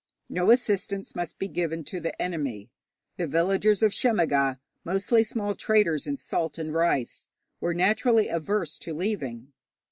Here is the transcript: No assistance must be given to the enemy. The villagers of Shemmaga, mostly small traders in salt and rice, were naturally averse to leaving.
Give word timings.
No 0.29 0.49
assistance 0.49 1.13
must 1.15 1.37
be 1.37 1.47
given 1.47 1.83
to 1.83 1.99
the 1.99 2.19
enemy. 2.19 2.71
The 3.17 3.27
villagers 3.27 3.83
of 3.83 3.93
Shemmaga, 3.93 4.59
mostly 4.83 5.23
small 5.23 5.53
traders 5.53 6.07
in 6.07 6.17
salt 6.17 6.57
and 6.57 6.73
rice, 6.73 7.27
were 7.59 7.75
naturally 7.75 8.27
averse 8.27 8.79
to 8.79 8.95
leaving. 8.95 9.53